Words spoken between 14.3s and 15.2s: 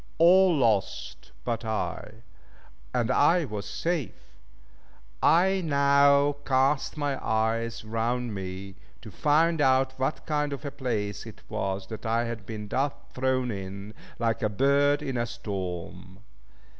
a bird in